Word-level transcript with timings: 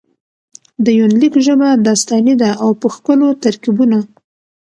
د 0.85 0.87
يونليک 0.99 1.33
ژبه 1.45 1.69
داستاني 1.87 2.35
ده 2.41 2.49
او 2.63 2.69
په 2.81 2.87
ښکلو 2.95 3.27
ترکيبونه. 3.43 3.99